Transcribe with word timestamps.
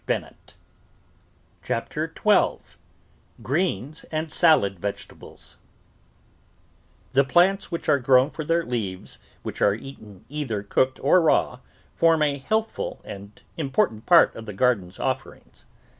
CHAPTER 1.61 2.07
TWELVE 2.07 2.75
GREENS 3.43 4.03
AND 4.05 4.31
SALAD 4.31 4.79
VEGETABLES 4.79 5.57
1 7.13 7.23
HE 7.23 7.31
plants 7.31 7.69
which 7.71 7.87
are 7.87 7.99
grown 7.99 8.31
for 8.31 8.43
their 8.43 8.65
leaves 8.65 9.19
which 9.43 9.61
are 9.61 9.75
eaten 9.75 10.25
either 10.27 10.63
cooked 10.63 10.99
or 11.03 11.21
raw 11.21 11.59
form 11.93 12.23
a 12.23 12.39
health 12.39 12.71
ful 12.71 12.99
and 13.05 13.43
important 13.57 14.07
part 14.07 14.33
of 14.33 14.47
the 14.47 14.53
garden's 14.53 14.97
offerings. 14.97 15.67